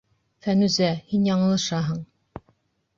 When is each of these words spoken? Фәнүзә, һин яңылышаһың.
Фәнүзә, 0.47 0.89
һин 1.13 1.29
яңылышаһың. 1.31 2.05